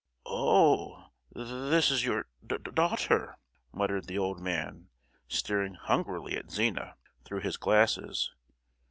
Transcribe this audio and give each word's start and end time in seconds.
"Oh, 0.25 1.11
th—this 1.35 1.91
is 1.91 2.03
your 2.03 2.25
d—daughter!" 2.43 3.37
muttered 3.71 4.07
the 4.07 4.17
old 4.17 4.39
man, 4.39 4.89
staring 5.27 5.75
hungrily 5.75 6.35
at 6.35 6.49
Zina 6.49 6.95
through 7.23 7.41
his 7.41 7.55
glasses. 7.57 8.31